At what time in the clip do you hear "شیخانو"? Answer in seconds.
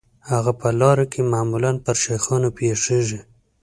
2.03-2.49